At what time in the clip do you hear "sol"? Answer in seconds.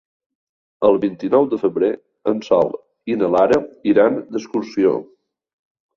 2.47-2.73